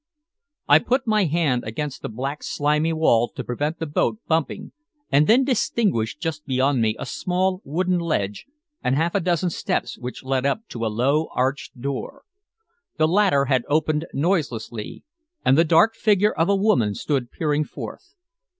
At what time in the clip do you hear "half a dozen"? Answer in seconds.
8.95-9.51